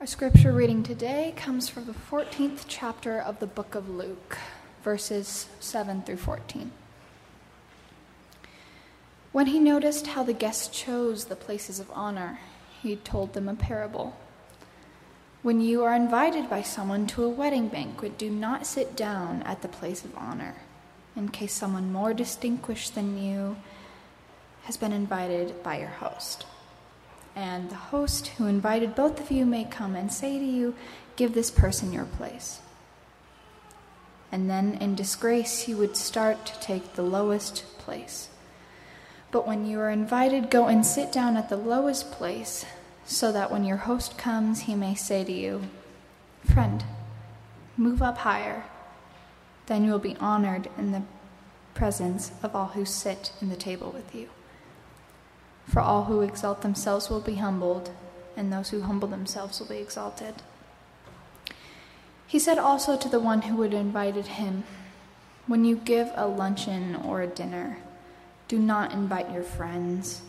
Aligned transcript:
Our 0.00 0.06
scripture 0.06 0.52
reading 0.52 0.84
today 0.84 1.34
comes 1.36 1.68
from 1.68 1.86
the 1.86 1.92
14th 1.92 2.66
chapter 2.68 3.18
of 3.18 3.40
the 3.40 3.48
book 3.48 3.74
of 3.74 3.88
Luke, 3.88 4.38
verses 4.84 5.48
7 5.58 6.02
through 6.02 6.18
14. 6.18 6.70
When 9.32 9.46
he 9.46 9.58
noticed 9.58 10.06
how 10.06 10.22
the 10.22 10.32
guests 10.32 10.68
chose 10.68 11.24
the 11.24 11.34
places 11.34 11.80
of 11.80 11.90
honor, 11.92 12.38
he 12.80 12.94
told 12.94 13.32
them 13.32 13.48
a 13.48 13.56
parable. 13.56 14.16
When 15.42 15.60
you 15.60 15.82
are 15.82 15.96
invited 15.96 16.48
by 16.48 16.62
someone 16.62 17.08
to 17.08 17.24
a 17.24 17.28
wedding 17.28 17.66
banquet, 17.66 18.16
do 18.16 18.30
not 18.30 18.68
sit 18.68 18.94
down 18.94 19.42
at 19.42 19.62
the 19.62 19.68
place 19.68 20.04
of 20.04 20.16
honor, 20.16 20.54
in 21.16 21.30
case 21.30 21.54
someone 21.54 21.92
more 21.92 22.14
distinguished 22.14 22.94
than 22.94 23.20
you 23.20 23.56
has 24.62 24.76
been 24.76 24.92
invited 24.92 25.60
by 25.64 25.80
your 25.80 25.88
host. 25.88 26.46
And 27.38 27.70
the 27.70 27.76
host 27.76 28.26
who 28.26 28.46
invited 28.46 28.96
both 28.96 29.20
of 29.20 29.30
you 29.30 29.46
may 29.46 29.62
come 29.62 29.94
and 29.94 30.12
say 30.12 30.40
to 30.40 30.44
you, 30.44 30.74
Give 31.14 31.34
this 31.34 31.52
person 31.52 31.92
your 31.92 32.04
place. 32.04 32.58
And 34.32 34.50
then, 34.50 34.74
in 34.80 34.96
disgrace, 34.96 35.68
you 35.68 35.76
would 35.76 35.96
start 35.96 36.44
to 36.46 36.58
take 36.58 36.94
the 36.94 37.04
lowest 37.04 37.64
place. 37.78 38.28
But 39.30 39.46
when 39.46 39.66
you 39.66 39.78
are 39.78 39.88
invited, 39.88 40.50
go 40.50 40.66
and 40.66 40.84
sit 40.84 41.12
down 41.12 41.36
at 41.36 41.48
the 41.48 41.56
lowest 41.56 42.10
place 42.10 42.66
so 43.04 43.30
that 43.30 43.52
when 43.52 43.64
your 43.64 43.76
host 43.76 44.18
comes, 44.18 44.62
he 44.62 44.74
may 44.74 44.96
say 44.96 45.22
to 45.22 45.32
you, 45.32 45.62
Friend, 46.52 46.82
move 47.76 48.02
up 48.02 48.18
higher. 48.18 48.64
Then 49.66 49.84
you 49.84 49.92
will 49.92 50.00
be 50.00 50.16
honored 50.16 50.68
in 50.76 50.90
the 50.90 51.04
presence 51.74 52.32
of 52.42 52.56
all 52.56 52.68
who 52.68 52.84
sit 52.84 53.30
in 53.40 53.48
the 53.48 53.54
table 53.54 53.92
with 53.92 54.12
you. 54.12 54.28
For 55.68 55.80
all 55.80 56.04
who 56.04 56.22
exalt 56.22 56.62
themselves 56.62 57.08
will 57.08 57.20
be 57.20 57.36
humbled, 57.36 57.90
and 58.36 58.52
those 58.52 58.70
who 58.70 58.82
humble 58.82 59.08
themselves 59.08 59.60
will 59.60 59.68
be 59.68 59.76
exalted. 59.76 60.34
He 62.26 62.38
said 62.38 62.58
also 62.58 62.96
to 62.96 63.08
the 63.08 63.20
one 63.20 63.42
who 63.42 63.62
had 63.62 63.74
invited 63.74 64.26
him, 64.26 64.64
When 65.46 65.64
you 65.64 65.76
give 65.76 66.10
a 66.14 66.26
luncheon 66.26 66.96
or 66.96 67.22
a 67.22 67.26
dinner, 67.26 67.78
do 68.48 68.58
not 68.58 68.92
invite 68.92 69.30
your 69.32 69.42
friends 69.42 70.22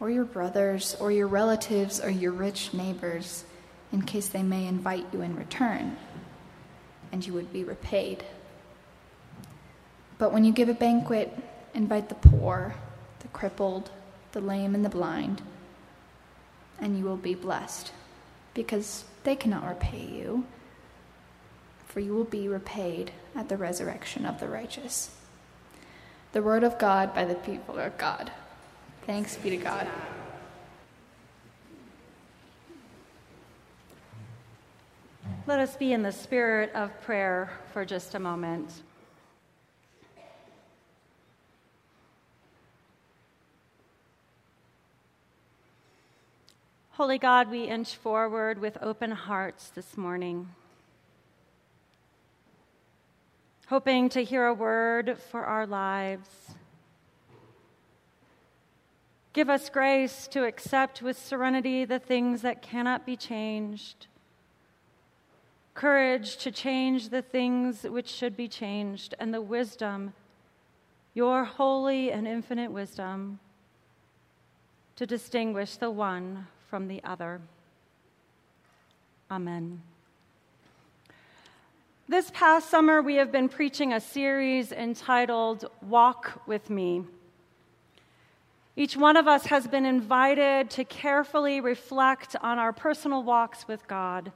or 0.00 0.08
your 0.08 0.24
brothers, 0.24 0.96
or 0.98 1.12
your 1.12 1.26
relatives, 1.26 2.00
or 2.00 2.08
your 2.08 2.32
rich 2.32 2.72
neighbors, 2.72 3.44
in 3.92 4.00
case 4.00 4.28
they 4.28 4.42
may 4.42 4.66
invite 4.66 5.04
you 5.12 5.20
in 5.20 5.36
return, 5.36 5.94
and 7.12 7.26
you 7.26 7.34
would 7.34 7.52
be 7.52 7.62
repaid. 7.62 8.24
But 10.16 10.32
when 10.32 10.44
you 10.44 10.52
give 10.52 10.70
a 10.70 10.74
banquet, 10.74 11.36
invite 11.74 12.08
the 12.08 12.14
poor, 12.14 12.74
the 13.20 13.28
crippled, 13.28 13.90
the 14.32 14.40
lame, 14.40 14.74
and 14.74 14.84
the 14.84 14.88
blind, 14.88 15.42
and 16.80 16.98
you 16.98 17.04
will 17.04 17.16
be 17.16 17.34
blessed, 17.34 17.92
because 18.54 19.04
they 19.24 19.36
cannot 19.36 19.68
repay 19.68 20.04
you, 20.04 20.44
for 21.86 22.00
you 22.00 22.14
will 22.14 22.24
be 22.24 22.48
repaid 22.48 23.12
at 23.34 23.48
the 23.48 23.56
resurrection 23.56 24.24
of 24.24 24.40
the 24.40 24.48
righteous. 24.48 25.10
The 26.32 26.42
word 26.42 26.62
of 26.62 26.78
God 26.78 27.14
by 27.14 27.24
the 27.24 27.34
people 27.34 27.78
of 27.78 27.98
God. 27.98 28.30
Thanks 29.06 29.36
be 29.36 29.50
to 29.50 29.56
God. 29.56 29.88
Let 35.46 35.58
us 35.58 35.74
be 35.74 35.92
in 35.92 36.02
the 36.02 36.12
spirit 36.12 36.72
of 36.74 37.00
prayer 37.02 37.50
for 37.72 37.84
just 37.84 38.14
a 38.14 38.20
moment. 38.20 38.70
Holy 47.00 47.16
God, 47.16 47.50
we 47.50 47.64
inch 47.64 47.96
forward 47.96 48.58
with 48.58 48.76
open 48.82 49.10
hearts 49.10 49.70
this 49.70 49.96
morning, 49.96 50.50
hoping 53.68 54.10
to 54.10 54.22
hear 54.22 54.44
a 54.44 54.52
word 54.52 55.16
for 55.18 55.46
our 55.46 55.66
lives. 55.66 56.28
Give 59.32 59.48
us 59.48 59.70
grace 59.70 60.28
to 60.28 60.44
accept 60.44 61.00
with 61.00 61.16
serenity 61.16 61.86
the 61.86 61.98
things 61.98 62.42
that 62.42 62.60
cannot 62.60 63.06
be 63.06 63.16
changed, 63.16 64.06
courage 65.72 66.36
to 66.36 66.50
change 66.50 67.08
the 67.08 67.22
things 67.22 67.82
which 67.84 68.08
should 68.08 68.36
be 68.36 68.46
changed, 68.46 69.14
and 69.18 69.32
the 69.32 69.40
wisdom, 69.40 70.12
your 71.14 71.44
holy 71.44 72.12
and 72.12 72.28
infinite 72.28 72.70
wisdom, 72.70 73.40
to 74.96 75.06
distinguish 75.06 75.76
the 75.78 75.90
one 75.90 76.46
from 76.70 76.86
the 76.86 77.02
other. 77.02 77.40
Amen. 79.28 79.82
This 82.08 82.30
past 82.32 82.70
summer, 82.70 83.02
we 83.02 83.16
have 83.16 83.32
been 83.32 83.48
preaching 83.48 83.92
a 83.92 84.00
series 84.00 84.70
entitled 84.70 85.68
Walk 85.82 86.42
with 86.46 86.70
Me. 86.70 87.02
Each 88.76 88.96
one 88.96 89.16
of 89.16 89.26
us 89.26 89.46
has 89.46 89.66
been 89.66 89.84
invited 89.84 90.70
to 90.70 90.84
carefully 90.84 91.60
reflect 91.60 92.36
on 92.40 92.60
our 92.60 92.72
personal 92.72 93.24
walks 93.24 93.66
with 93.66 93.86
God. 93.88 94.30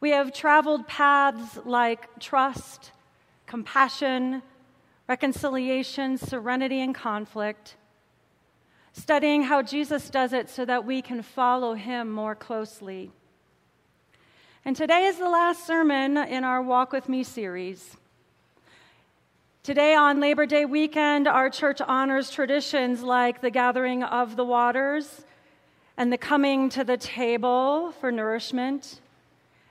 We 0.00 0.10
have 0.10 0.32
traveled 0.32 0.88
paths 0.88 1.58
like 1.64 2.18
trust, 2.18 2.90
compassion, 3.46 4.42
reconciliation, 5.08 6.18
serenity, 6.18 6.80
and 6.80 6.94
conflict, 6.94 7.76
studying 8.92 9.42
how 9.42 9.62
Jesus 9.62 10.10
does 10.10 10.32
it 10.32 10.48
so 10.48 10.64
that 10.64 10.84
we 10.84 11.02
can 11.02 11.22
follow 11.22 11.74
him 11.74 12.10
more 12.10 12.34
closely. 12.34 13.10
And 14.64 14.76
today 14.76 15.04
is 15.04 15.18
the 15.18 15.28
last 15.28 15.66
sermon 15.66 16.16
in 16.16 16.44
our 16.44 16.62
Walk 16.62 16.92
With 16.92 17.08
Me 17.08 17.22
series. 17.22 17.96
Today, 19.62 19.94
on 19.94 20.20
Labor 20.20 20.46
Day 20.46 20.64
weekend, 20.64 21.28
our 21.28 21.50
church 21.50 21.80
honors 21.80 22.30
traditions 22.30 23.02
like 23.02 23.40
the 23.40 23.50
gathering 23.50 24.02
of 24.02 24.36
the 24.36 24.44
waters 24.44 25.24
and 25.96 26.12
the 26.12 26.18
coming 26.18 26.70
to 26.70 26.82
the 26.82 26.96
table 26.96 27.92
for 28.00 28.10
nourishment 28.10 29.00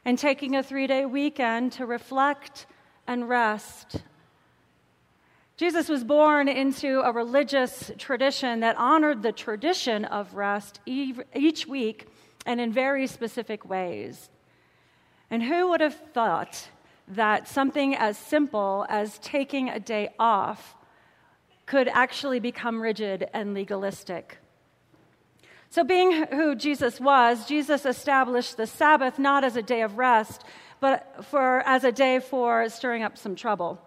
and 0.06 0.18
taking 0.18 0.56
a 0.56 0.64
three 0.64 0.88
day 0.88 1.06
weekend 1.06 1.72
to 1.74 1.86
reflect 1.86 2.68
and 3.08 3.28
rest. 3.28 4.04
Jesus 5.60 5.90
was 5.90 6.06
born 6.06 6.48
into 6.48 7.02
a 7.02 7.12
religious 7.12 7.92
tradition 7.98 8.62
that 8.62 8.78
honored 8.78 9.22
the 9.22 9.34
tradition 9.34 10.06
of 10.06 10.34
rest 10.34 10.80
each 10.86 11.68
week 11.68 12.08
and 12.46 12.62
in 12.62 12.72
very 12.72 13.08
specific 13.08 13.66
ways. 13.66 14.30
And 15.30 15.44
who 15.44 15.68
would 15.68 15.82
have 15.82 16.00
thought 16.14 16.70
that 17.10 17.50
something 17.50 17.94
as 17.94 18.18
simple 18.18 18.86
as 18.88 19.20
taking 19.20 19.68
a 19.68 19.82
day 19.82 20.14
off 20.18 20.78
could 21.66 21.90
actually 21.90 22.40
become 22.40 22.82
rigid 22.82 23.28
and 23.34 23.54
legalistic. 23.54 24.38
So, 25.70 25.84
being 25.84 26.26
who 26.28 26.56
Jesus 26.56 27.02
was, 27.02 27.46
Jesus 27.46 27.86
established 27.86 28.56
the 28.56 28.66
Sabbath 28.66 29.20
not 29.20 29.44
as 29.44 29.58
a 29.58 29.62
day 29.62 29.82
of 29.82 29.98
rest, 29.98 30.46
but 30.80 31.26
for, 31.26 31.60
as 31.66 31.84
a 31.84 31.92
day 31.92 32.22
for 32.22 32.70
stirring 32.70 33.04
up 33.04 33.18
some 33.18 33.36
trouble. 33.36 33.82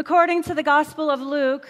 According 0.00 0.44
to 0.44 0.54
the 0.54 0.62
Gospel 0.62 1.10
of 1.10 1.20
Luke, 1.20 1.68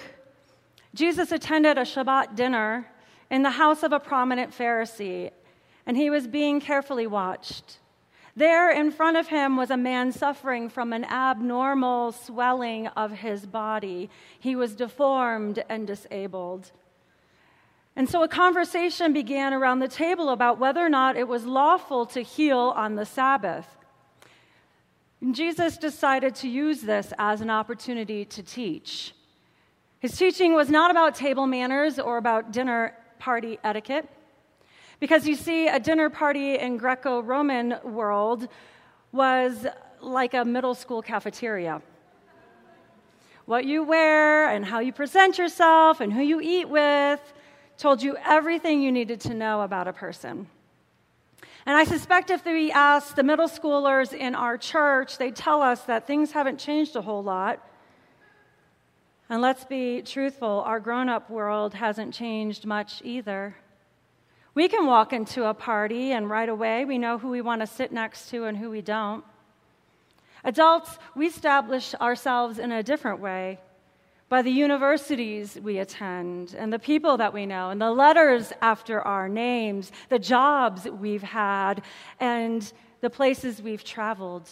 Jesus 0.95 1.33
attended 1.33 1.79
a 1.79 1.81
Shabbat 1.81 2.37
dinner 2.37 2.87
in 3.29 3.43
the 3.43 3.51
house 3.51 3.83
of 3.83 3.93
a 3.93 3.99
prominent 3.99 4.57
Pharisee, 4.57 5.33
and 5.85 5.97
he 5.97 6.11
was 6.11 6.29
being 6.29 6.61
carefully 6.61 7.09
watched. 7.09 7.81
There 8.37 8.71
in 8.71 8.93
front 8.93 9.17
of 9.17 9.27
him 9.27 9.57
was 9.57 9.73
a 9.73 9.77
man 9.77 10.13
suffering 10.13 10.69
from 10.69 10.93
an 10.93 11.07
abnormal 11.07 12.13
swelling 12.13 12.87
of 12.87 13.11
his 13.11 13.47
body. 13.47 14.09
He 14.39 14.55
was 14.55 14.77
deformed 14.77 15.65
and 15.69 15.85
disabled. 15.85 16.71
And 17.97 18.09
so 18.09 18.23
a 18.23 18.29
conversation 18.29 19.13
began 19.13 19.53
around 19.53 19.81
the 19.81 19.89
table 19.89 20.29
about 20.29 20.61
whether 20.61 20.87
or 20.87 20.89
not 20.89 21.17
it 21.17 21.27
was 21.27 21.47
lawful 21.47 22.07
to 22.07 22.23
heal 22.23 22.73
on 22.77 22.95
the 22.95 23.05
Sabbath. 23.05 23.80
And 25.21 25.35
Jesus 25.35 25.77
decided 25.77 26.35
to 26.37 26.49
use 26.49 26.81
this 26.81 27.13
as 27.19 27.41
an 27.41 27.51
opportunity 27.51 28.25
to 28.25 28.43
teach. 28.43 29.15
His 29.99 30.17
teaching 30.17 30.55
was 30.55 30.71
not 30.71 30.91
about 30.91 31.15
table 31.15 31.47
manners 31.47 31.99
or 31.99 32.17
about 32.17 32.53
dinner 32.53 32.97
party 33.19 33.59
etiquette. 33.63 34.09
Because 34.99 35.27
you 35.27 35.35
see, 35.35 35.69
a 35.69 35.79
dinner 35.79 36.09
party 36.09 36.59
in 36.59 36.79
Greco 36.79 37.21
Roman 37.21 37.75
world 37.85 38.49
was 39.13 39.67
like 40.01 40.33
a 40.33 40.45
middle 40.45 40.75
school 40.75 41.03
cafeteria. 41.03 41.83
What 43.45 43.67
you 43.67 43.83
wear 43.83 44.49
and 44.49 44.65
how 44.65 44.79
you 44.79 44.93
present 44.93 45.37
yourself 45.37 46.01
and 46.01 46.13
who 46.13 46.23
you 46.23 46.41
eat 46.41 46.69
with 46.69 47.21
told 47.77 48.03
you 48.03 48.17
everything 48.25 48.81
you 48.81 48.93
needed 48.93 49.21
to 49.23 49.35
know 49.35 49.63
about 49.63 49.89
a 49.89 49.93
person. 49.93 50.47
And 51.67 51.77
I 51.77 51.85
suspect 51.85 52.31
if 52.31 52.45
we 52.45 52.73
ask 52.73 53.15
the 53.15 53.23
middle 53.23 53.49
schoolers 53.49 54.13
in 54.13 54.35
our 54.35 54.57
church, 54.57 55.19
they'd 55.19 55.37
tell 55.37 55.61
us 55.61 55.83
that 55.83 56.07
things 56.07 56.33
haven't 56.33 56.59
changed 56.59 56.97
a 56.97 57.03
whole 57.03 57.23
lot. 57.23 57.67
And 59.29 59.43
let's 59.43 59.65
be 59.65 60.03
truthful, 60.03 60.63
our 60.67 60.81
grown 60.81 61.09
up 61.09 61.31
world 61.31 61.75
hasn't 61.75 62.15
changed 62.15 62.67
much 62.67 63.01
either. 63.05 63.55
We 64.55 64.69
can 64.69 64.87
walk 64.87 65.13
into 65.13 65.45
a 65.45 65.55
party 65.55 66.13
and 66.13 66.29
right 66.29 66.49
away 66.49 66.85
we 66.85 66.99
know 66.99 67.19
who 67.19 67.29
we 67.29 67.41
want 67.41 67.61
to 67.61 67.67
sit 67.67 67.93
next 67.93 68.31
to 68.31 68.45
and 68.47 68.57
who 68.57 68.71
we 68.71 68.83
don't. 68.83 69.25
Adults, 70.43 70.99
we 71.15 71.27
establish 71.27 71.95
ourselves 71.95 72.59
in 72.59 72.73
a 72.73 72.83
different 72.83 73.21
way 73.21 73.61
by 74.31 74.43
the 74.43 74.51
universities 74.51 75.59
we 75.61 75.79
attend 75.79 76.55
and 76.57 76.73
the 76.73 76.79
people 76.79 77.17
that 77.17 77.35
we 77.35 77.45
know 77.45 77.71
and 77.71 77.83
the 77.83 77.91
letters 77.91 78.53
after 78.63 79.03
our 79.03 79.29
names, 79.29 79.91
the 80.09 80.21
jobs 80.21 80.85
we've 80.85 81.25
had, 81.25 81.83
and 82.21 82.73
the 83.01 83.11
places 83.11 83.61
we've 83.61 83.83
traveled. 83.83 84.49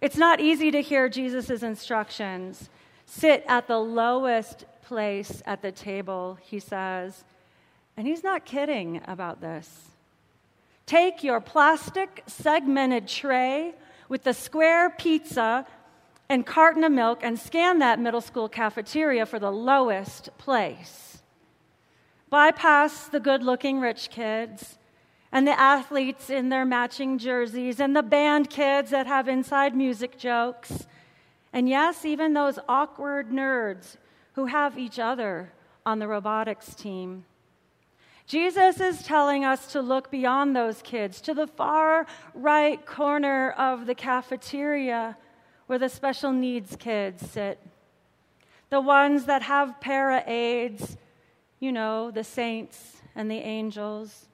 It's 0.00 0.16
not 0.16 0.40
easy 0.40 0.70
to 0.70 0.80
hear 0.80 1.10
Jesus' 1.10 1.62
instructions. 1.62 2.70
Sit 3.04 3.44
at 3.46 3.68
the 3.68 3.78
lowest 3.78 4.64
place 4.82 5.42
at 5.44 5.60
the 5.60 5.70
table, 5.70 6.38
he 6.40 6.58
says. 6.58 7.22
And 7.98 8.06
he's 8.06 8.24
not 8.24 8.46
kidding 8.46 9.02
about 9.06 9.42
this. 9.42 9.88
Take 10.86 11.22
your 11.22 11.40
plastic 11.40 12.22
segmented 12.26 13.08
tray 13.08 13.74
with 14.08 14.24
the 14.24 14.34
square 14.34 14.88
pizza 14.88 15.66
and 16.28 16.46
carton 16.46 16.84
of 16.84 16.92
milk 16.92 17.20
and 17.22 17.38
scan 17.38 17.78
that 17.78 18.00
middle 18.00 18.20
school 18.20 18.48
cafeteria 18.48 19.26
for 19.26 19.38
the 19.38 19.50
lowest 19.50 20.30
place. 20.38 21.22
Bypass 22.30 23.08
the 23.08 23.20
good 23.20 23.42
looking 23.42 23.80
rich 23.80 24.10
kids 24.10 24.78
and 25.30 25.46
the 25.46 25.58
athletes 25.58 26.30
in 26.30 26.48
their 26.48 26.64
matching 26.64 27.18
jerseys 27.18 27.80
and 27.80 27.94
the 27.94 28.02
band 28.02 28.50
kids 28.50 28.90
that 28.90 29.06
have 29.06 29.28
inside 29.28 29.76
music 29.76 30.18
jokes. 30.18 30.86
And 31.52 31.68
yes, 31.68 32.04
even 32.04 32.32
those 32.32 32.58
awkward 32.68 33.30
nerds 33.30 33.96
who 34.34 34.46
have 34.46 34.78
each 34.78 34.98
other 34.98 35.52
on 35.86 35.98
the 35.98 36.08
robotics 36.08 36.74
team. 36.74 37.24
Jesus 38.26 38.80
is 38.80 39.02
telling 39.02 39.44
us 39.44 39.70
to 39.72 39.82
look 39.82 40.10
beyond 40.10 40.56
those 40.56 40.80
kids 40.82 41.20
to 41.20 41.34
the 41.34 41.46
far 41.46 42.06
right 42.32 42.84
corner 42.86 43.50
of 43.50 43.86
the 43.86 43.94
cafeteria 43.94 45.16
where 45.66 45.78
the 45.78 45.88
special 45.88 46.32
needs 46.32 46.76
kids 46.76 47.30
sit. 47.30 47.58
The 48.70 48.80
ones 48.80 49.26
that 49.26 49.42
have 49.42 49.80
para 49.80 50.22
aids, 50.26 50.96
you 51.60 51.72
know, 51.72 52.10
the 52.10 52.24
saints 52.24 53.02
and 53.14 53.30
the 53.30 53.38
angels 53.38 54.26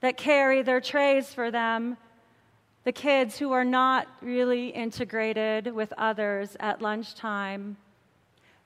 that 0.00 0.16
carry 0.16 0.62
their 0.62 0.80
trays 0.80 1.32
for 1.32 1.50
them, 1.50 1.96
the 2.84 2.92
kids 2.92 3.38
who 3.38 3.52
are 3.52 3.64
not 3.64 4.06
really 4.20 4.68
integrated 4.68 5.72
with 5.74 5.92
others 5.98 6.56
at 6.60 6.82
lunchtime. 6.82 7.76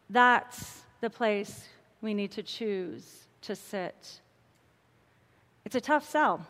That's 0.09 0.83
the 1.01 1.11
place 1.11 1.69
we 2.03 2.15
need 2.15 2.31
to 2.33 2.43
choose 2.43 3.27
to 3.43 3.55
sit. 3.55 4.21
It's 5.65 5.77
a 5.77 5.81
tough 5.81 6.09
sell. 6.09 6.47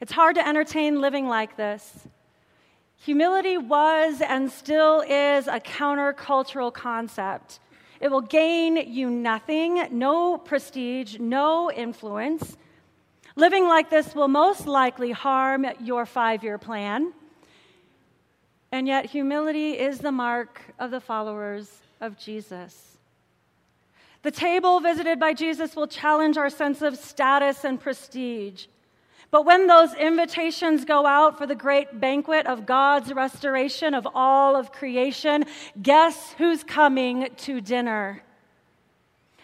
It's 0.00 0.12
hard 0.12 0.36
to 0.36 0.46
entertain 0.46 1.00
living 1.00 1.28
like 1.28 1.56
this. 1.56 2.08
Humility 3.00 3.56
was 3.56 4.20
and 4.20 4.52
still 4.52 5.00
is 5.00 5.48
a 5.48 5.58
countercultural 5.58 6.72
concept. 6.72 7.58
It 7.98 8.10
will 8.10 8.20
gain 8.20 8.76
you 8.76 9.08
nothing, 9.08 9.86
no 9.90 10.36
prestige, 10.36 11.18
no 11.18 11.72
influence. 11.72 12.58
Living 13.36 13.66
like 13.66 13.88
this 13.88 14.14
will 14.14 14.28
most 14.28 14.66
likely 14.66 15.12
harm 15.12 15.66
your 15.80 16.04
five 16.04 16.44
year 16.44 16.58
plan. 16.58 17.14
And 18.70 18.86
yet, 18.86 19.06
humility 19.06 19.72
is 19.72 19.98
the 19.98 20.12
mark 20.12 20.60
of 20.78 20.90
the 20.90 21.00
followers 21.00 21.80
of 22.02 22.18
Jesus. 22.18 22.98
The 24.22 24.30
table 24.30 24.78
visited 24.80 25.18
by 25.18 25.32
Jesus 25.32 25.74
will 25.74 25.86
challenge 25.86 26.36
our 26.36 26.50
sense 26.50 26.82
of 26.82 26.98
status 26.98 27.64
and 27.64 27.80
prestige. 27.80 28.66
But 29.30 29.44
when 29.46 29.68
those 29.68 29.94
invitations 29.94 30.84
go 30.84 31.06
out 31.06 31.38
for 31.38 31.46
the 31.46 31.54
great 31.54 32.00
banquet 32.00 32.46
of 32.46 32.66
God's 32.66 33.12
restoration 33.12 33.94
of 33.94 34.06
all 34.12 34.56
of 34.56 34.72
creation, 34.72 35.44
guess 35.80 36.32
who's 36.36 36.64
coming 36.64 37.28
to 37.38 37.60
dinner? 37.60 38.22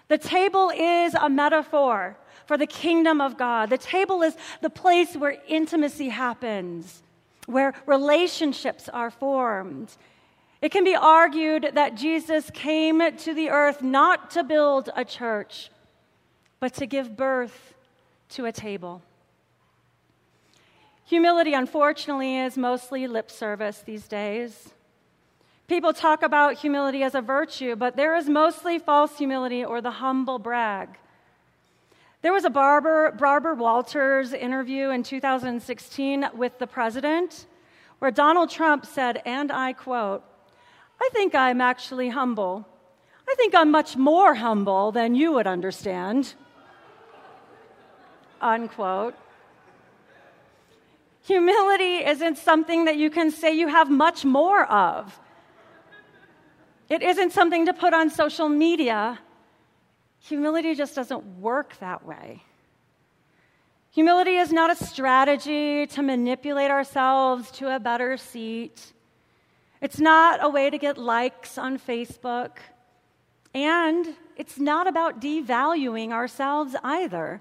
The 0.08 0.18
table 0.18 0.70
is 0.74 1.14
a 1.14 1.28
metaphor 1.28 2.16
for 2.46 2.58
the 2.58 2.66
kingdom 2.66 3.20
of 3.20 3.36
God. 3.36 3.70
The 3.70 3.78
table 3.78 4.22
is 4.22 4.36
the 4.60 4.70
place 4.70 5.16
where 5.16 5.36
intimacy 5.46 6.08
happens, 6.08 7.02
where 7.46 7.74
relationships 7.86 8.88
are 8.88 9.10
formed. 9.10 9.96
It 10.62 10.70
can 10.70 10.84
be 10.84 10.96
argued 10.96 11.70
that 11.74 11.96
Jesus 11.96 12.50
came 12.50 13.16
to 13.18 13.34
the 13.34 13.50
earth 13.50 13.82
not 13.82 14.30
to 14.32 14.42
build 14.42 14.90
a 14.96 15.04
church, 15.04 15.70
but 16.58 16.74
to 16.74 16.86
give 16.86 17.16
birth 17.16 17.74
to 18.30 18.46
a 18.46 18.52
table. 18.52 19.02
Humility, 21.06 21.55
unfortunately, 21.55 22.38
is 22.38 22.58
mostly 22.58 23.06
lip 23.06 23.31
service 23.31 23.79
these 23.87 24.08
days. 24.08 24.70
People 25.69 25.93
talk 25.93 26.23
about 26.23 26.55
humility 26.55 27.03
as 27.05 27.14
a 27.14 27.20
virtue, 27.20 27.76
but 27.76 27.97
there 27.97 28.17
is 28.17 28.29
mostly 28.29 28.79
false 28.79 29.17
humility 29.17 29.64
or 29.64 29.81
the 29.81 29.93
humble 29.93 30.38
brag. 30.41 30.88
There 32.23 32.32
was 32.32 32.44
a 32.44 32.50
Barbara, 32.50 33.55
Walters 33.55 34.32
interview 34.32 34.91
in 34.91 35.05
2016 35.05 36.26
with 36.35 36.58
the 36.58 36.67
president 36.67 37.47
where 38.00 38.11
Donald 38.11 38.50
Trump 38.50 38.85
said, 38.85 39.23
and 39.25 39.53
I 39.53 39.75
quote, 39.75 40.25
I 41.00 41.08
think 41.12 41.37
I'm 41.37 41.61
actually 41.61 42.08
humble. 42.08 42.67
I 43.29 43.35
think 43.37 43.55
I'm 43.55 43.70
much 43.70 43.97
more 43.97 44.35
humble 44.35 44.91
than 44.91 45.14
you 45.14 45.32
would 45.32 45.47
understand. 45.47 46.35
Unquote. 48.41 49.14
Humility 51.26 52.05
isn't 52.06 52.38
something 52.38 52.84
that 52.84 52.96
you 52.96 53.11
can 53.11 53.32
say 53.32 53.52
you 53.52 53.67
have 53.67 53.90
much 53.90 54.25
more 54.25 54.64
of. 54.64 55.19
It 56.88 57.02
isn't 57.02 57.32
something 57.32 57.67
to 57.67 57.73
put 57.73 57.93
on 57.93 58.11
social 58.11 58.49
media. 58.49 59.19
Humility 60.20 60.76
just 60.76 60.94
doesn't 60.94 61.25
work 61.40 61.76
that 61.81 62.06
way. 62.06 62.44
Humility 63.90 64.37
is 64.37 64.52
not 64.52 64.70
a 64.70 64.76
strategy 64.76 65.88
to 65.88 66.02
manipulate 66.02 66.70
ourselves 66.70 67.50
to 67.52 67.75
a 67.75 67.81
better 67.81 68.17
seat. 68.17 68.93
It's 69.81 69.99
not 69.99 70.44
a 70.44 70.49
way 70.49 70.70
to 70.70 70.79
get 70.79 70.96
likes 70.96 71.58
on 71.58 71.76
Facebook. 71.76 72.58
And 73.52 74.14
it's 74.37 74.61
not 74.61 74.87
about 74.87 75.20
devaluing 75.20 76.12
ourselves 76.12 76.76
either. 76.84 77.40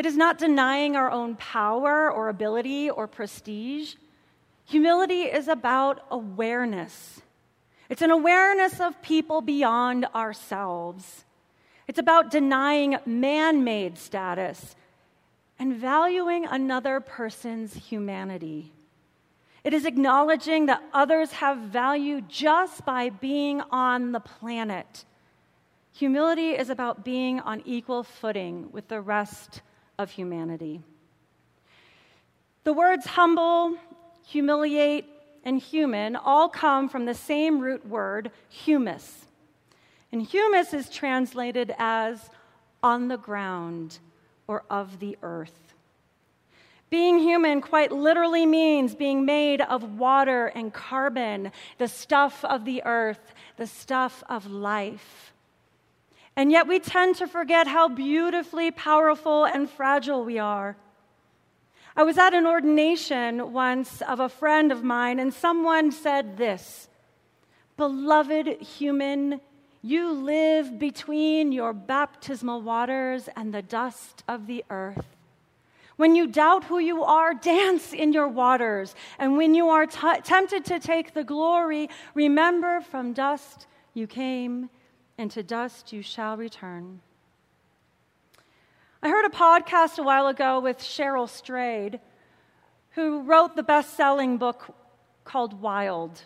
It 0.00 0.06
is 0.06 0.16
not 0.16 0.38
denying 0.38 0.96
our 0.96 1.10
own 1.10 1.34
power 1.34 2.10
or 2.10 2.30
ability 2.30 2.88
or 2.88 3.06
prestige. 3.06 3.96
Humility 4.64 5.24
is 5.24 5.46
about 5.46 6.06
awareness. 6.10 7.20
It's 7.90 8.00
an 8.00 8.10
awareness 8.10 8.80
of 8.80 9.02
people 9.02 9.42
beyond 9.42 10.06
ourselves. 10.14 11.26
It's 11.86 11.98
about 11.98 12.30
denying 12.30 12.96
man 13.04 13.62
made 13.62 13.98
status 13.98 14.74
and 15.58 15.76
valuing 15.76 16.46
another 16.46 17.00
person's 17.00 17.74
humanity. 17.74 18.72
It 19.64 19.74
is 19.74 19.84
acknowledging 19.84 20.64
that 20.64 20.82
others 20.94 21.32
have 21.32 21.58
value 21.58 22.22
just 22.22 22.86
by 22.86 23.10
being 23.10 23.60
on 23.70 24.12
the 24.12 24.20
planet. 24.20 25.04
Humility 25.92 26.52
is 26.52 26.70
about 26.70 27.04
being 27.04 27.40
on 27.40 27.60
equal 27.66 28.02
footing 28.02 28.72
with 28.72 28.88
the 28.88 29.02
rest 29.02 29.60
of 30.00 30.10
humanity. 30.10 30.80
The 32.64 32.72
words 32.72 33.04
humble, 33.04 33.76
humiliate, 34.26 35.04
and 35.44 35.58
human 35.58 36.16
all 36.16 36.48
come 36.48 36.88
from 36.88 37.04
the 37.04 37.14
same 37.14 37.60
root 37.60 37.86
word, 37.86 38.30
humus. 38.48 39.26
And 40.10 40.22
humus 40.22 40.72
is 40.72 40.88
translated 40.88 41.74
as 41.78 42.30
on 42.82 43.08
the 43.08 43.18
ground 43.18 43.98
or 44.48 44.64
of 44.70 45.00
the 45.00 45.18
earth. 45.22 45.74
Being 46.88 47.18
human 47.18 47.60
quite 47.60 47.92
literally 47.92 48.46
means 48.46 48.94
being 48.94 49.26
made 49.26 49.60
of 49.60 49.98
water 49.98 50.46
and 50.46 50.72
carbon, 50.72 51.52
the 51.76 51.88
stuff 51.88 52.42
of 52.44 52.64
the 52.64 52.82
earth, 52.84 53.34
the 53.58 53.66
stuff 53.66 54.24
of 54.28 54.50
life. 54.50 55.32
And 56.40 56.50
yet 56.50 56.66
we 56.66 56.78
tend 56.78 57.16
to 57.16 57.26
forget 57.26 57.66
how 57.66 57.90
beautifully 57.90 58.70
powerful 58.70 59.44
and 59.44 59.68
fragile 59.68 60.24
we 60.24 60.38
are. 60.38 60.74
I 61.94 62.02
was 62.02 62.16
at 62.16 62.32
an 62.32 62.46
ordination 62.46 63.52
once 63.52 64.00
of 64.00 64.20
a 64.20 64.30
friend 64.30 64.72
of 64.72 64.82
mine, 64.82 65.20
and 65.20 65.34
someone 65.34 65.92
said 65.92 66.38
this 66.38 66.88
Beloved 67.76 68.46
human, 68.62 69.42
you 69.82 70.12
live 70.12 70.78
between 70.78 71.52
your 71.52 71.74
baptismal 71.74 72.62
waters 72.62 73.28
and 73.36 73.52
the 73.52 73.60
dust 73.60 74.24
of 74.26 74.46
the 74.46 74.64
earth. 74.70 75.04
When 75.96 76.14
you 76.14 76.26
doubt 76.26 76.64
who 76.64 76.78
you 76.78 77.04
are, 77.04 77.34
dance 77.34 77.92
in 77.92 78.14
your 78.14 78.28
waters. 78.28 78.94
And 79.18 79.36
when 79.36 79.54
you 79.54 79.68
are 79.68 79.84
t- 79.84 80.22
tempted 80.24 80.64
to 80.64 80.80
take 80.80 81.12
the 81.12 81.22
glory, 81.22 81.90
remember 82.14 82.80
from 82.80 83.12
dust 83.12 83.66
you 83.92 84.06
came, 84.06 84.70
and 85.20 85.30
to 85.30 85.42
dust 85.42 85.92
you 85.92 86.00
shall 86.00 86.38
return. 86.38 86.98
I 89.02 89.10
heard 89.10 89.26
a 89.26 89.28
podcast 89.28 89.98
a 89.98 90.02
while 90.02 90.28
ago 90.28 90.60
with 90.60 90.78
Cheryl 90.78 91.28
Strayed, 91.28 92.00
who 92.92 93.20
wrote 93.20 93.54
the 93.54 93.62
best 93.62 93.98
selling 93.98 94.38
book 94.38 94.74
called 95.24 95.60
Wild. 95.60 96.22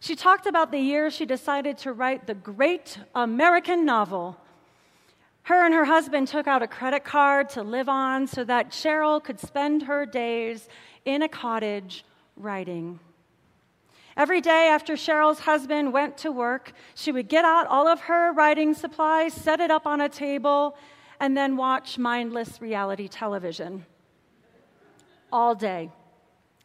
She 0.00 0.16
talked 0.16 0.46
about 0.46 0.72
the 0.72 0.80
year 0.80 1.12
she 1.12 1.26
decided 1.26 1.78
to 1.78 1.92
write 1.92 2.26
the 2.26 2.34
great 2.34 2.98
American 3.14 3.84
novel. 3.84 4.36
Her 5.44 5.64
and 5.64 5.72
her 5.72 5.84
husband 5.84 6.26
took 6.26 6.48
out 6.48 6.64
a 6.64 6.66
credit 6.66 7.04
card 7.04 7.50
to 7.50 7.62
live 7.62 7.88
on 7.88 8.26
so 8.26 8.42
that 8.42 8.70
Cheryl 8.70 9.22
could 9.22 9.38
spend 9.38 9.84
her 9.84 10.04
days 10.04 10.68
in 11.04 11.22
a 11.22 11.28
cottage 11.28 12.04
writing. 12.36 12.98
Every 14.16 14.40
day 14.40 14.68
after 14.68 14.94
Cheryl's 14.94 15.40
husband 15.40 15.92
went 15.92 16.16
to 16.18 16.32
work, 16.32 16.72
she 16.94 17.12
would 17.12 17.28
get 17.28 17.44
out 17.44 17.66
all 17.66 17.86
of 17.86 18.00
her 18.02 18.32
writing 18.32 18.72
supplies, 18.72 19.34
set 19.34 19.60
it 19.60 19.70
up 19.70 19.86
on 19.86 20.00
a 20.00 20.08
table, 20.08 20.76
and 21.20 21.36
then 21.36 21.58
watch 21.58 21.98
mindless 21.98 22.60
reality 22.60 23.08
television. 23.08 23.84
All 25.30 25.54
day, 25.54 25.90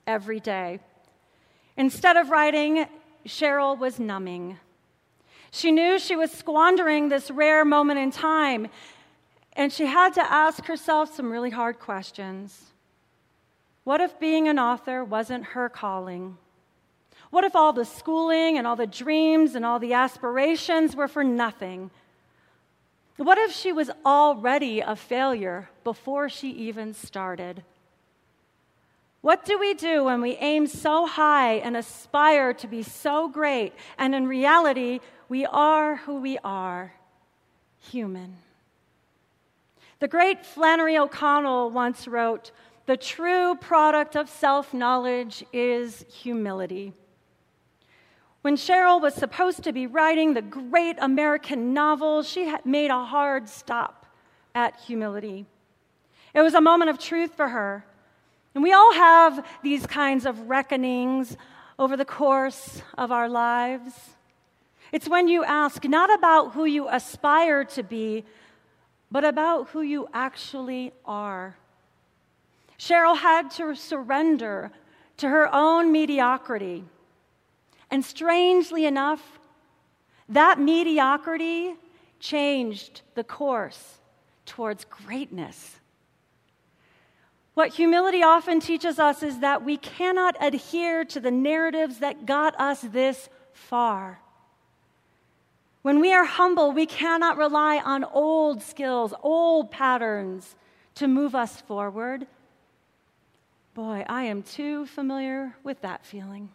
every 0.07 0.39
day. 0.39 0.79
Instead 1.75 2.15
of 2.15 2.29
writing, 2.29 2.85
Cheryl 3.25 3.77
was 3.77 3.99
numbing. 3.99 4.57
She 5.51 5.71
knew 5.71 5.99
she 5.99 6.15
was 6.15 6.31
squandering 6.31 7.09
this 7.09 7.29
rare 7.29 7.65
moment 7.65 7.99
in 7.99 8.11
time, 8.11 8.67
and 9.53 9.73
she 9.73 9.85
had 9.85 10.13
to 10.13 10.31
ask 10.31 10.65
herself 10.65 11.13
some 11.13 11.29
really 11.29 11.49
hard 11.49 11.79
questions. 11.79 12.71
What 13.83 13.99
if 13.99 14.17
being 14.21 14.47
an 14.47 14.57
author 14.57 15.03
wasn't 15.03 15.43
her 15.47 15.67
calling? 15.67 16.37
What 17.31 17.45
if 17.45 17.55
all 17.55 17.73
the 17.73 17.85
schooling 17.85 18.57
and 18.57 18.67
all 18.67 18.75
the 18.75 18.85
dreams 18.85 19.55
and 19.55 19.65
all 19.65 19.79
the 19.79 19.93
aspirations 19.93 20.95
were 20.95 21.07
for 21.07 21.23
nothing? 21.23 21.89
What 23.15 23.37
if 23.37 23.51
she 23.51 23.71
was 23.71 23.89
already 24.05 24.81
a 24.81 24.95
failure 24.95 25.69
before 25.83 26.27
she 26.27 26.49
even 26.51 26.93
started? 26.93 27.63
What 29.21 29.45
do 29.45 29.57
we 29.57 29.73
do 29.73 30.03
when 30.05 30.21
we 30.21 30.35
aim 30.37 30.67
so 30.67 31.05
high 31.05 31.53
and 31.53 31.77
aspire 31.77 32.53
to 32.55 32.67
be 32.67 32.83
so 32.83 33.29
great, 33.29 33.73
and 33.97 34.13
in 34.13 34.27
reality, 34.27 34.99
we 35.29 35.45
are 35.45 35.97
who 35.97 36.15
we 36.15 36.37
are 36.43 36.93
human? 37.79 38.37
The 39.99 40.07
great 40.07 40.43
Flannery 40.43 40.97
O'Connor 40.97 41.67
once 41.67 42.07
wrote 42.07 42.51
The 42.87 42.97
true 42.97 43.55
product 43.55 44.15
of 44.15 44.27
self 44.27 44.73
knowledge 44.73 45.45
is 45.53 46.03
humility. 46.09 46.93
When 48.41 48.55
Cheryl 48.55 48.99
was 48.99 49.13
supposed 49.13 49.63
to 49.63 49.71
be 49.71 49.85
writing 49.85 50.33
the 50.33 50.41
great 50.41 50.97
American 50.99 51.73
novel, 51.73 52.23
she 52.23 52.51
made 52.65 52.89
a 52.89 53.05
hard 53.05 53.47
stop 53.47 54.07
at 54.55 54.79
humility. 54.79 55.45
It 56.33 56.41
was 56.41 56.55
a 56.55 56.61
moment 56.61 56.89
of 56.89 56.97
truth 56.97 57.35
for 57.35 57.49
her. 57.49 57.85
And 58.55 58.63
we 58.63 58.73
all 58.73 58.93
have 58.93 59.45
these 59.61 59.85
kinds 59.85 60.25
of 60.25 60.49
reckonings 60.49 61.37
over 61.77 61.95
the 61.95 62.05
course 62.05 62.81
of 62.97 63.11
our 63.11 63.29
lives. 63.29 63.93
It's 64.91 65.07
when 65.07 65.27
you 65.27 65.43
ask 65.43 65.83
not 65.85 66.13
about 66.13 66.53
who 66.53 66.65
you 66.65 66.89
aspire 66.89 67.63
to 67.65 67.83
be, 67.83 68.25
but 69.11 69.23
about 69.23 69.69
who 69.69 69.81
you 69.81 70.07
actually 70.13 70.93
are. 71.05 71.55
Cheryl 72.79 73.17
had 73.17 73.51
to 73.51 73.75
surrender 73.75 74.71
to 75.17 75.29
her 75.29 75.47
own 75.53 75.91
mediocrity 75.91 76.83
and 77.91 78.03
strangely 78.03 78.85
enough, 78.85 79.39
that 80.29 80.59
mediocrity 80.59 81.75
changed 82.19 83.01
the 83.15 83.23
course 83.23 83.99
towards 84.45 84.85
greatness. 84.85 85.75
What 87.53 87.69
humility 87.69 88.23
often 88.23 88.61
teaches 88.61 88.97
us 88.97 89.21
is 89.21 89.39
that 89.39 89.65
we 89.65 89.75
cannot 89.75 90.37
adhere 90.39 91.03
to 91.05 91.19
the 91.19 91.31
narratives 91.31 91.99
that 91.99 92.25
got 92.25 92.57
us 92.59 92.79
this 92.81 93.29
far. 93.51 94.21
When 95.81 95.99
we 95.99 96.13
are 96.13 96.23
humble, 96.23 96.71
we 96.71 96.85
cannot 96.85 97.37
rely 97.37 97.79
on 97.79 98.05
old 98.05 98.61
skills, 98.61 99.13
old 99.21 99.69
patterns 99.69 100.55
to 100.95 101.07
move 101.07 101.35
us 101.35 101.59
forward. 101.59 102.25
Boy, 103.73 104.05
I 104.07 104.23
am 104.23 104.43
too 104.43 104.85
familiar 104.85 105.55
with 105.63 105.81
that 105.81 106.05
feeling. 106.05 106.49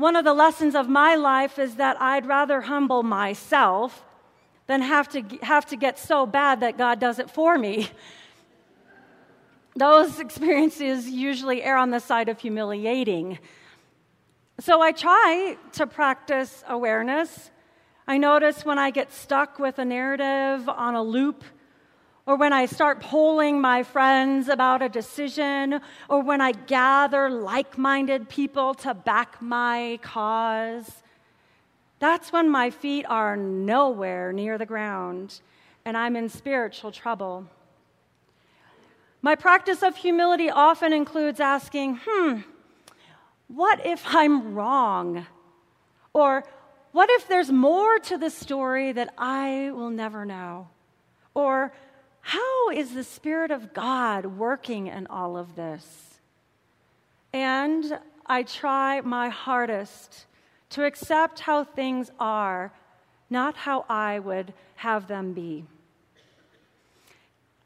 One 0.00 0.16
of 0.16 0.24
the 0.24 0.32
lessons 0.32 0.74
of 0.74 0.88
my 0.88 1.14
life 1.14 1.58
is 1.58 1.74
that 1.74 2.00
I'd 2.00 2.24
rather 2.24 2.62
humble 2.62 3.02
myself 3.02 4.02
than 4.66 4.80
have 4.80 5.10
to, 5.10 5.20
have 5.42 5.66
to 5.66 5.76
get 5.76 5.98
so 5.98 6.24
bad 6.24 6.60
that 6.60 6.78
God 6.78 6.98
does 6.98 7.18
it 7.18 7.30
for 7.30 7.58
me. 7.58 7.90
Those 9.76 10.18
experiences 10.18 11.06
usually 11.06 11.62
err 11.62 11.76
on 11.76 11.90
the 11.90 11.98
side 11.98 12.30
of 12.30 12.40
humiliating. 12.40 13.40
So 14.58 14.80
I 14.80 14.92
try 14.92 15.58
to 15.72 15.86
practice 15.86 16.64
awareness. 16.66 17.50
I 18.08 18.16
notice 18.16 18.64
when 18.64 18.78
I 18.78 18.90
get 18.90 19.12
stuck 19.12 19.58
with 19.58 19.78
a 19.78 19.84
narrative 19.84 20.66
on 20.66 20.94
a 20.94 21.02
loop 21.02 21.44
or 22.30 22.36
when 22.36 22.52
I 22.52 22.66
start 22.66 23.00
polling 23.00 23.60
my 23.60 23.82
friends 23.82 24.46
about 24.46 24.82
a 24.82 24.88
decision, 24.88 25.80
or 26.08 26.22
when 26.22 26.40
I 26.40 26.52
gather 26.52 27.28
like 27.28 27.76
minded 27.76 28.28
people 28.28 28.72
to 28.74 28.94
back 28.94 29.42
my 29.42 29.98
cause, 30.00 31.02
that's 31.98 32.32
when 32.32 32.48
my 32.48 32.70
feet 32.70 33.04
are 33.08 33.36
nowhere 33.36 34.32
near 34.32 34.58
the 34.58 34.64
ground 34.64 35.40
and 35.84 35.96
I'm 35.96 36.14
in 36.14 36.28
spiritual 36.28 36.92
trouble. 36.92 37.48
My 39.22 39.34
practice 39.34 39.82
of 39.82 39.96
humility 39.96 40.50
often 40.50 40.92
includes 40.92 41.40
asking, 41.40 41.98
hmm, 42.06 42.42
what 43.48 43.84
if 43.84 44.04
I'm 44.06 44.54
wrong? 44.54 45.26
Or 46.12 46.44
what 46.92 47.10
if 47.10 47.26
there's 47.26 47.50
more 47.50 47.98
to 47.98 48.16
the 48.16 48.30
story 48.30 48.92
that 48.92 49.12
I 49.18 49.72
will 49.72 49.90
never 49.90 50.24
know? 50.24 50.68
Or 51.34 51.72
how 52.20 52.70
is 52.70 52.94
the 52.94 53.04
Spirit 53.04 53.50
of 53.50 53.72
God 53.72 54.26
working 54.26 54.86
in 54.86 55.06
all 55.06 55.36
of 55.36 55.56
this? 55.56 56.20
And 57.32 57.98
I 58.26 58.42
try 58.42 59.00
my 59.00 59.28
hardest 59.28 60.26
to 60.70 60.84
accept 60.84 61.40
how 61.40 61.64
things 61.64 62.10
are, 62.20 62.72
not 63.28 63.56
how 63.56 63.84
I 63.88 64.18
would 64.18 64.52
have 64.76 65.08
them 65.08 65.32
be. 65.32 65.64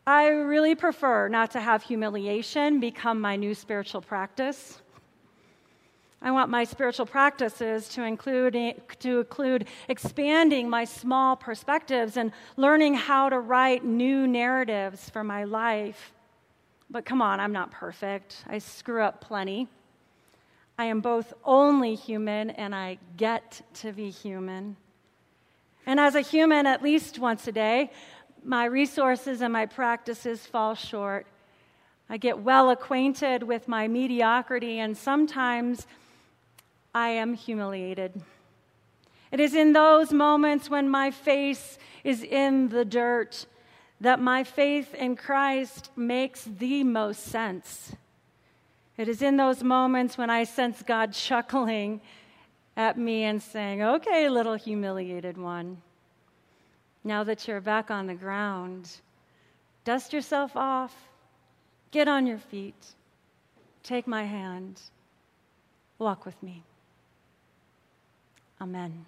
I 0.07 0.29
really 0.29 0.75
prefer 0.75 1.29
not 1.29 1.51
to 1.53 1.61
have 1.61 1.83
humiliation 1.83 2.79
become 2.79 3.21
my 3.21 3.37
new 3.37 3.55
spiritual 3.55 4.03
practice. 4.03 4.81
I 6.25 6.31
want 6.31 6.49
my 6.51 6.65
spiritual 6.65 7.05
practices 7.05 7.87
to 7.91 8.03
include, 8.03 8.55
to 9.01 9.19
include 9.19 9.67
expanding 9.89 10.71
my 10.71 10.85
small 10.85 11.37
perspectives 11.37 12.17
and 12.17 12.33
learning 12.57 12.95
how 12.95 13.29
to 13.29 13.39
write 13.39 13.85
new 13.85 14.27
narratives 14.27 15.11
for 15.11 15.23
my 15.23 15.45
life. 15.45 16.15
But 16.89 17.05
come 17.05 17.21
on, 17.21 17.41
I'm 17.41 17.53
not 17.53 17.71
perfect. 17.73 18.43
I 18.47 18.57
screw 18.57 19.03
up 19.03 19.21
plenty. 19.21 19.69
I 20.79 20.87
am 20.87 21.03
both 21.03 21.35
only 21.45 21.95
human 21.95 22.49
and 22.49 22.75
I 22.75 22.97
get 23.19 23.61
to 23.75 23.93
be 23.93 24.09
human. 24.09 24.77
And 25.85 26.01
as 26.01 26.15
a 26.15 26.23
human, 26.23 26.65
at 26.65 26.83
least 26.83 27.19
once 27.19 27.47
a 27.49 27.53
day, 27.53 27.91
my 28.43 28.65
resources 28.65 29.43
and 29.43 29.53
my 29.53 29.67
practices 29.67 30.47
fall 30.47 30.75
short. 30.75 31.27
I 32.09 32.17
get 32.17 32.39
well 32.39 32.71
acquainted 32.71 33.43
with 33.43 33.69
my 33.69 33.89
mediocrity, 33.89 34.79
and 34.79 34.97
sometimes 34.97 35.87
I 36.95 37.09
am 37.09 37.35
humiliated. 37.35 38.23
It 39.33 39.41
is 39.41 39.55
in 39.55 39.73
those 39.73 40.13
moments 40.13 40.71
when 40.71 40.89
my 40.89 41.11
face 41.11 41.77
is 42.05 42.23
in 42.23 42.69
the 42.69 42.85
dirt 42.85 43.47
that 44.01 44.21
my 44.21 44.45
faith 44.45 44.95
in 44.95 45.17
Christ 45.17 45.91
makes 45.97 46.45
the 46.45 46.85
most 46.85 47.25
sense. 47.25 47.97
It 48.97 49.09
is 49.09 49.23
in 49.23 49.37
those 49.37 49.65
moments 49.65 50.17
when 50.17 50.31
I 50.31 50.45
sense 50.45 50.83
God 50.83 51.13
chuckling 51.13 52.01
at 52.77 52.97
me 52.97 53.25
and 53.25 53.43
saying, 53.43 53.83
Okay, 53.83 54.29
little 54.29 54.55
humiliated 54.55 55.37
one, 55.37 55.79
now 57.03 57.25
that 57.25 57.49
you're 57.49 57.61
back 57.61 57.91
on 57.91 58.07
the 58.07 58.15
ground, 58.15 59.01
dust 59.85 60.13
yourself 60.13 60.57
off, 60.57 60.95
get 61.91 62.07
on 62.07 62.27
your 62.27 62.39
feet, 62.39 62.95
take 63.83 64.07
my 64.07 64.23
hand, 64.23 64.81
walk 65.99 66.25
with 66.25 66.41
me. 66.41 66.63
Amen. 68.61 69.07